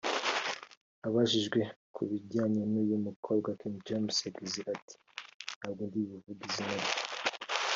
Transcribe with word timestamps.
Abajijwe 1.07 1.59
kubijyanye 1.95 2.61
n’uyu 2.71 2.97
mukobwa 3.05 3.49
King 3.59 3.77
James 3.87 4.17
yagize 4.27 4.59
ati 4.73 4.95
“Ntabwo 5.57 5.81
ndi 5.89 5.99
buvuge 6.09 6.41
izina 6.49 6.73
rye 6.83 6.93